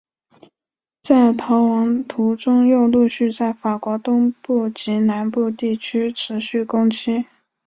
[1.03, 7.27] 在逃亡途中又陆续在法国东北部及南部地区持续攻击。